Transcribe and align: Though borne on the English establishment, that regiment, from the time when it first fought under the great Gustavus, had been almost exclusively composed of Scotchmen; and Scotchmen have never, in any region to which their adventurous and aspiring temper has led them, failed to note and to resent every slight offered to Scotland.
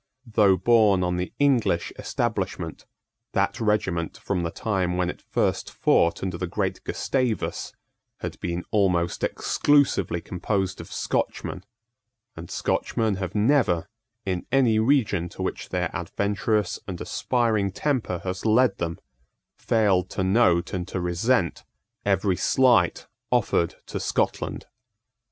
Though 0.25 0.57
borne 0.57 1.03
on 1.03 1.17
the 1.17 1.31
English 1.37 1.93
establishment, 1.95 2.87
that 3.33 3.59
regiment, 3.61 4.17
from 4.17 4.41
the 4.41 4.49
time 4.49 4.97
when 4.97 5.11
it 5.11 5.21
first 5.21 5.69
fought 5.69 6.23
under 6.23 6.39
the 6.39 6.47
great 6.47 6.83
Gustavus, 6.83 7.71
had 8.21 8.39
been 8.39 8.63
almost 8.71 9.23
exclusively 9.23 10.19
composed 10.19 10.81
of 10.81 10.91
Scotchmen; 10.91 11.63
and 12.35 12.49
Scotchmen 12.49 13.17
have 13.17 13.35
never, 13.35 13.87
in 14.25 14.47
any 14.51 14.79
region 14.79 15.29
to 15.29 15.43
which 15.43 15.69
their 15.69 15.91
adventurous 15.95 16.79
and 16.87 16.99
aspiring 16.99 17.71
temper 17.71 18.21
has 18.23 18.43
led 18.43 18.79
them, 18.79 18.97
failed 19.55 20.09
to 20.17 20.23
note 20.23 20.73
and 20.73 20.87
to 20.87 20.99
resent 20.99 21.63
every 22.07 22.35
slight 22.37 23.05
offered 23.29 23.75
to 23.85 23.99
Scotland. 23.99 24.65